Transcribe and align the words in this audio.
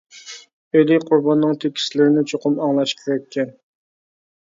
ئېلى 0.77 0.97
قۇرباننىڭ 1.09 1.53
تېكىستلىرىنى 1.65 2.25
چوقۇم 2.35 2.59
ئاڭلاش 2.65 2.99
كېرەككەن. 3.05 3.57